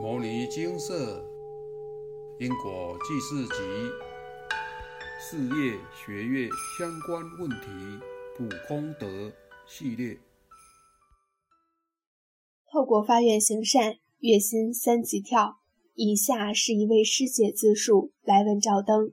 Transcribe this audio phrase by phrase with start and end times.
[0.02, 1.22] 《摩尼金色
[2.38, 3.52] 因果记事集》
[5.20, 7.66] 事业学业相关问题
[8.34, 9.30] 普功德
[9.68, 10.18] 系列。
[12.72, 15.58] 透过发愿行善，月薪三级跳。
[15.94, 19.12] 以下是一位师姐自述来问照灯。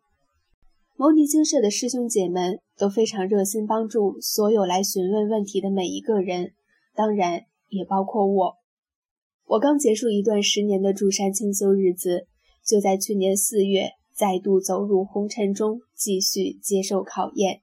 [0.96, 6.54] 牟尼精舍的师兄姐们都非常热心帮助所有来询问问题的每一个人，
[6.96, 8.56] 当然也包括我。
[9.48, 12.28] 我刚结束一段十年的住山清修日子，
[12.66, 17.62] 就在去年四月再度走入红尘中，继续接受考验。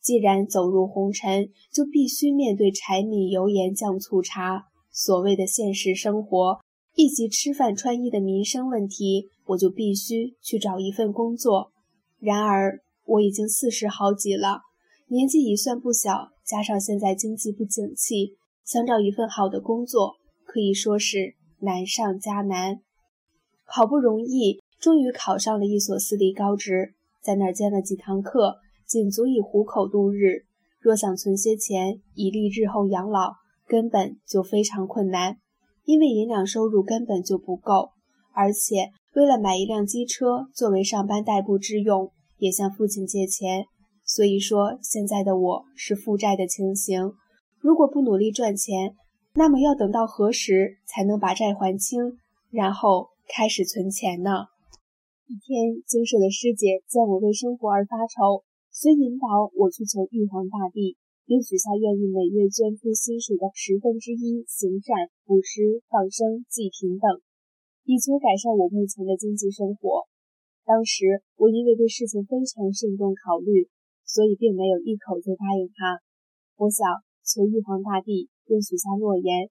[0.00, 6.60] 既然走入红尘，就必须面对柴米油盐酱醋茶，所谓的现实生活
[6.94, 11.72] 以及吃饭穿衣的民生问题，我就必须去找一份工作。
[12.20, 14.60] 然而我已经四十好几了，
[15.08, 20.14] 年纪已算不小，加上现在经济不景气，想找一份好的工作。
[20.54, 22.80] 可以说是难上加难，
[23.64, 30.44] 好不容易终于考上了一所私立高职，在那儿兼了几堂课，仅足以糊口度日。
[30.78, 33.32] 若想存些钱以利日后养老，
[33.66, 35.38] 根本就非常困难，
[35.86, 37.90] 因为银两收入根本就不够，
[38.32, 43.64] 而且为了买一辆机车作为上班代步之用，也向父亲借钱。
[44.04, 47.12] 所以说，现在的我是负债的情形。
[47.58, 48.94] 如果不努力赚钱，
[49.36, 54.46] 那么要等到何时才能把债还清，然后开始存钱呢？
[55.26, 59.26] 一天，精舍的师姐见我为生活而发愁，遂引导
[59.58, 60.96] 我去求玉皇大帝，
[61.26, 67.18] 并许下愿意每月捐出薪水的十分之一行善、布施、放生、济贫等，
[67.82, 70.06] 以求改善我目前的经济生活。
[70.64, 73.66] 当时我因为对事情非常慎重考虑，
[74.06, 75.98] 所以并没有一口就答应他。
[76.54, 76.86] 我想
[77.26, 78.30] 求玉皇大帝。
[78.46, 79.50] 便许下诺言，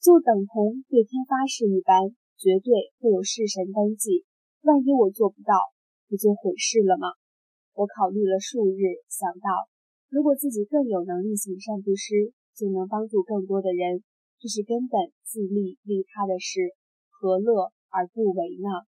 [0.00, 4.24] 就等同对天发誓一般，绝对会有弑神登记。
[4.62, 5.54] 万一我做不到，
[6.08, 7.08] 不就毁事了吗？
[7.74, 9.68] 我考虑了数日，想到
[10.08, 14.02] 如果自己更有能力行善布施，就能帮助更多的人，
[14.40, 16.74] 这是根本自利利他的事，
[17.10, 18.86] 何乐而不为呢？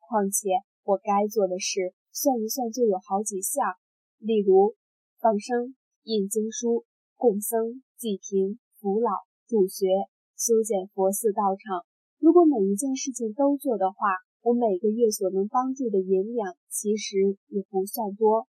[0.00, 0.50] 况且
[0.84, 3.74] 我该做的事，算一算就有好几项，
[4.18, 4.74] 例如
[5.20, 5.74] 放生、
[6.04, 6.84] 印经书、
[7.16, 8.58] 供僧、济贫。
[8.86, 9.10] 扶老
[9.48, 9.90] 助学、
[10.38, 11.82] 修建佛寺道场，
[12.20, 18.46] 如果每一件事情都做的话，我每个月所能帮助的银两其实也不算多。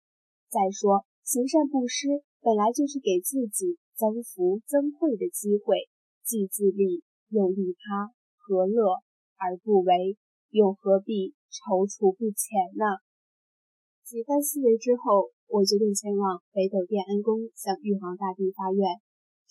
[0.50, 2.08] 再说，行善布施
[2.42, 5.86] 本来就是给自己增福增慧的机会，
[6.26, 8.98] 既自利又利他，何乐
[9.38, 10.18] 而不为？
[10.50, 12.98] 又何必踌躇不前呢？
[14.02, 18.98] 几番思维之后，我决定前往北斗殿恩宫，向玉皇大帝发愿。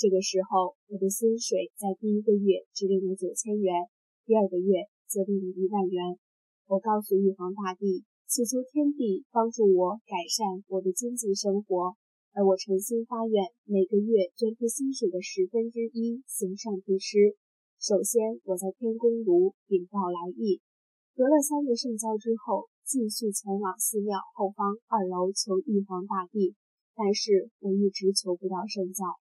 [0.04, 3.88] 这个时候，我的薪水在第一个月只领了九千元，
[4.26, 6.20] 第二个月则领了一万元。
[6.68, 11.96] 我告诉玉皇大帝，祈求天地帮助我改善我的经济生活，
[12.34, 17.40] 而我诚心发愿，每个月捐出薪水的十分之一行善布施。
[17.80, 20.60] 首先，我在天宫炉禀报来意，
[21.16, 26.56] 得了三个圣教之后，继续前往寺庙后方二楼求玉皇大帝，
[26.94, 29.23] 但是我一直求不到圣教。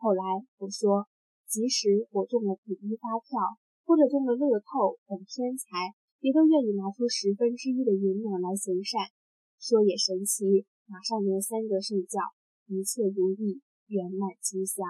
[0.00, 0.24] 后来
[0.56, 1.04] 我说，
[1.44, 3.36] 即使我中了统一发票，
[3.84, 5.92] 或者中了乐透等偏财，
[6.24, 9.12] 也都愿意拿出十分之一的银两来行善。
[9.60, 12.16] 说也神奇，马上念三个圣教，
[12.64, 13.60] 一切如意，
[13.92, 14.80] 圆满吉祥。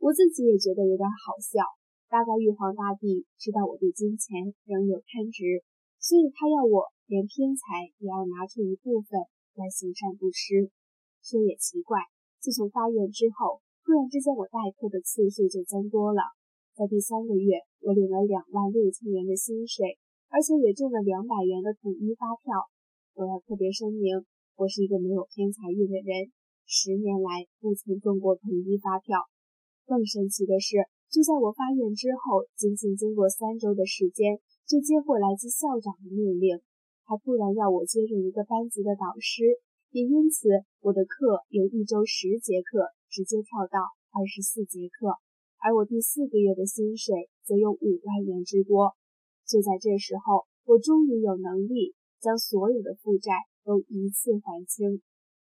[0.00, 1.68] 我自己也觉得有点好笑。
[2.08, 5.60] 大概玉皇大帝知道我对金钱仍有贪执，
[6.00, 9.20] 所以他要我连偏财也要拿出一部分
[9.60, 10.72] 来行善布施。
[11.20, 12.00] 说也奇怪，
[12.40, 13.60] 自从发愿之后。
[13.84, 16.22] 突然之间，我代课的次数就增多了。
[16.74, 19.98] 在第三个月，我领了两万六千元的薪水，
[20.30, 22.70] 而且也中了两百元的统一发票。
[23.14, 24.24] 我要特别声明，
[24.56, 26.30] 我是一个没有偏财运的人，
[26.64, 29.18] 十年来不曾中过统一发票。
[29.84, 36.62] 更神奇的是，就在我发愿之后，仅仅经过三周的时间，就接获来自校长的命令，
[37.04, 39.58] 他突然要我接任一个班级的导师，
[39.90, 40.48] 也因此
[40.80, 42.88] 我的课由一周十节课。
[43.12, 45.20] 直接跳到二十四节课，
[45.60, 48.96] 而我第四个月的薪水则有五万元之多。
[49.44, 51.92] 就在这时候，我终于有能力
[52.24, 53.36] 将所有的负债
[53.68, 55.02] 都一次还清。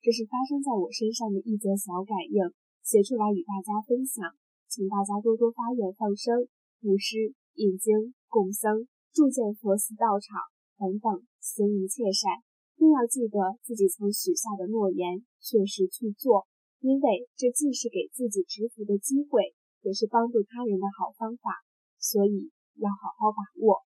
[0.00, 2.54] 这是发生在我身上的一则小感应，
[2.86, 4.22] 写出来与大家分享，
[4.70, 6.46] 请大家多多发愿放生、
[6.78, 10.38] 布施、印经、供僧、铸建佛寺道场
[10.78, 12.38] 等等，行一切善，
[12.78, 16.46] 更要记得自己曾许下的诺言，确实去做。
[16.80, 21.50] 因为这既是给自己植福的机会，也是帮助他人的好方法，
[21.98, 23.82] 所以要好好把握。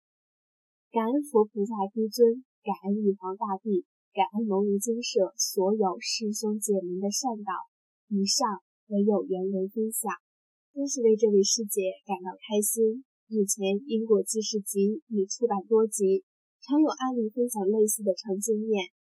[0.92, 3.84] 感恩佛菩萨诸尊，感恩玉皇大帝，
[4.14, 7.52] 感恩牟尼精舍所有师兄姐们的善导。
[8.08, 10.14] 以上为有缘人分享，
[10.72, 13.02] 真是为这位师姐感到开心。
[13.26, 16.22] 目前《因果记事集》已出版多集，
[16.62, 18.94] 常有案例分享类似的成经验。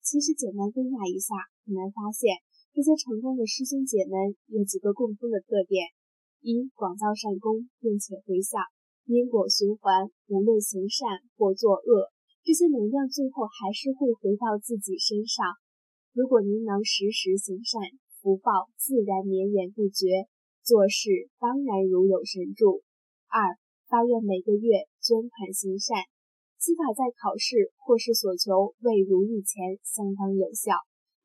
[0.00, 2.40] 其实简单归纳一下，很难发现
[2.76, 5.88] 这些成功的师兄姐们有几个共通的特点：
[6.44, 8.60] 一、广造善功，并且回向。
[9.06, 11.08] 因果循环，无论行善
[11.38, 12.12] 或作恶，
[12.44, 15.56] 这些能量最后还是会回到自己身上。
[16.12, 17.80] 如果您能时时行善，
[18.20, 20.28] 福报自然绵延不绝，
[20.60, 22.84] 做事当然如有神助。
[23.32, 23.56] 二、
[23.88, 26.04] 发愿每个月捐款行善，
[26.60, 30.76] 此法在考试或是所求未如意前相当有效。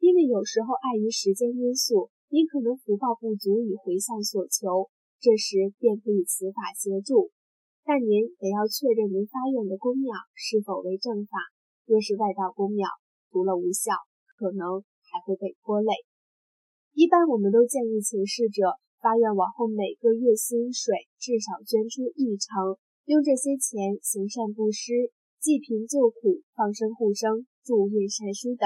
[0.02, 4.90] 因为有时候碍于时间因素，您可能福报不足以回向所求，
[5.22, 7.30] 这时便可以此法协助。
[7.86, 11.38] 但您得要确认您发愿的公庙是否为正法，
[11.86, 12.90] 若是外道公庙，
[13.30, 13.94] 除了无效，
[14.42, 15.94] 可能还会被拖累。
[16.98, 22.74] 一般我们都建议请示者发愿往后每个月薪水至少捐出一成，
[23.06, 28.66] 用这些钱行善布施、济贫救苦、放生护生、助孕善书等。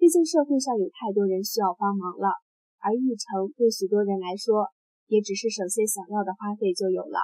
[0.00, 2.32] 毕竟社会上有太多人需要帮忙了，
[2.80, 4.72] 而一成对许多人来说，
[5.12, 7.20] 也只是省些想要的花费就有了。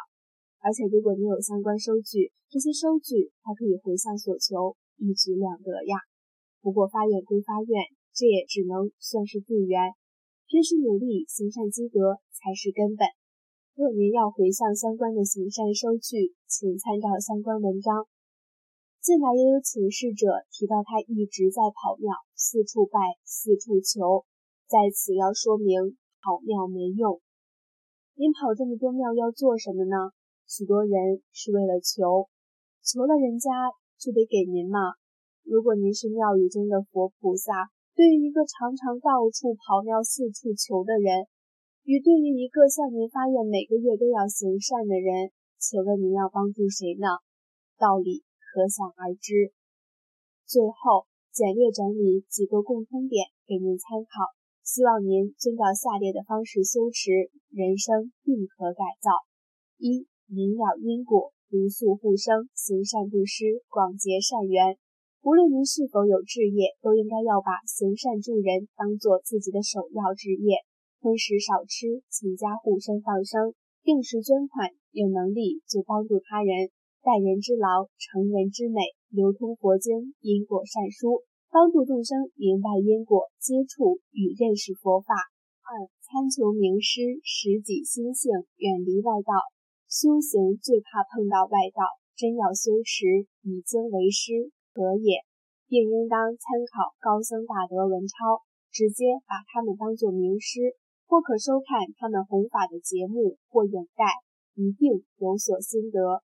[0.61, 5.97] 而且，如果你有相关收据，这些收据还可以回向所求，一举两得呀。
[6.61, 7.81] 不过发愿归发愿，
[8.13, 9.97] 这也只能算是助缘，
[10.45, 13.09] 平时努力行善积德才是根本。
[13.73, 18.05] 若您要回向相关的行善收据，请参照相关文章。
[19.07, 24.27] 近来也有请示者提到，他一直在跑庙，四处拜，四处求，
[24.67, 27.23] 在此要说明跑庙没用。
[28.19, 30.11] 您跑这么多庙要做什么呢？
[30.51, 32.27] 许多人是为了求，
[32.83, 34.99] 求了人家就得给您嘛。
[35.45, 41.31] 如果您是庙宇中的佛菩萨，对于一个常常到处跑庙、四处求的人，
[41.87, 45.31] 与对于一个向您发愿每个月都要行善的人，
[45.63, 47.07] 请问您要帮助谁呢？
[47.79, 48.27] 道理
[48.57, 49.53] 可想而知。
[50.49, 54.33] 最后简略整理几个共通点给您参考，
[54.65, 59.13] 希望您遵照下列的方式修持，人生定可改造：
[59.77, 60.09] 一。
[60.25, 64.79] 明了因果，如素护生，行善布施，广结善缘。
[65.21, 70.65] 无论您是否有志业，都应该要把行善助人当做自己的首要志业。
[70.99, 73.53] 荤食少吃，勤加护生放生，
[73.85, 76.71] 定时捐款，有能力就帮助他人。
[77.07, 78.83] 待人之劳，成人之美。
[79.15, 81.23] 流通佛经，因果善书，
[81.55, 85.15] 帮助众生明白因果，接触与认识佛法。
[85.63, 89.39] 二参求名师，识己心性，远离外道。
[89.87, 91.87] 修行最怕碰到外道，
[92.19, 93.07] 真要修持
[93.47, 95.23] 以经为师，可也，
[95.71, 98.43] 并应当参考高僧大德文钞，
[98.75, 100.75] 直接把他们当作名师，
[101.07, 104.11] 或可收看他们弘法的节目或影带，
[104.59, 106.27] 一定有所心得。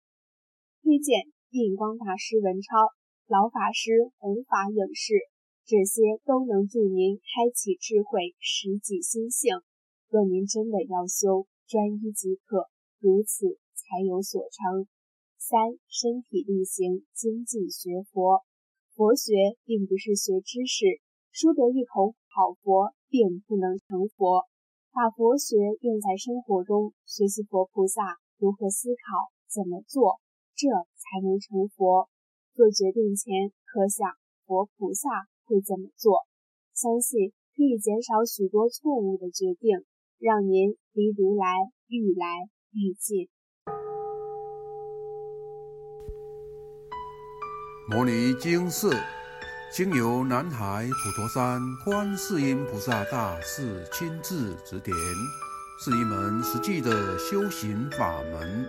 [0.82, 2.76] 推荐印光大师文钞、
[3.26, 5.14] 老法师弘法影视，
[5.64, 9.54] 这些都能助您开启智慧，实际心性。
[10.08, 12.66] 若您真的要修，专一即可。
[12.98, 14.86] 如此才有所成。
[15.38, 18.42] 三、身体力行，精进学佛。
[18.94, 19.32] 佛学
[19.64, 21.00] 并不是学知识，
[21.30, 24.44] 说得一口好佛，并不能成佛。
[24.92, 28.02] 把佛学用在生活中，学习佛菩萨
[28.38, 30.20] 如何思考、怎么做，
[30.60, 30.68] 这
[31.00, 32.10] 才能成佛。
[32.52, 34.12] 做决定前，可想
[34.44, 35.08] 佛菩萨
[35.46, 36.28] 会怎么做，
[36.76, 39.86] 相信可以减少许多错误的决定，
[40.18, 41.46] 让您离如来
[41.88, 42.50] 愈来。
[42.72, 43.28] 愈近。
[47.88, 48.94] 摩尼经寺
[49.72, 54.96] 经由南海普陀山观世音菩萨大士亲自指点，
[55.82, 58.68] 是一门实际的修行法门，